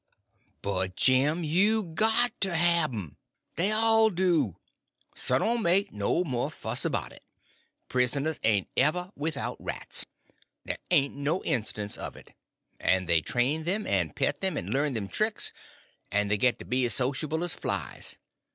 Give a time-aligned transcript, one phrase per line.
[0.63, 4.57] "But, Jim, you got to have 'em—they all do.
[5.13, 7.21] So don't make no more fuss about it.
[7.87, 10.03] Prisoners ain't ever without rats.
[10.65, 12.31] There ain't no instance of it.
[12.79, 15.53] And they train them, and pet them, and learn them tricks,
[16.11, 18.15] and they get to be as sociable as flies.